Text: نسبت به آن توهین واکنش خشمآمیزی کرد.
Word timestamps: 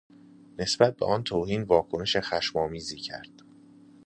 نسبت 0.59 0.95
به 0.97 1.05
آن 1.05 1.23
توهین 1.23 1.63
واکنش 1.63 2.15
خشمآمیزی 2.17 2.99
کرد. 2.99 3.41